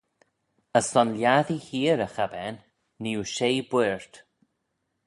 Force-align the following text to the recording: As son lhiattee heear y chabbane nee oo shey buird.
As 0.77 0.85
son 0.93 1.09
lhiattee 1.15 1.65
heear 1.67 1.99
y 2.05 2.09
chabbane 2.15 2.59
nee 3.01 3.17
oo 3.19 3.25
shey 3.35 3.57
buird. 3.69 4.13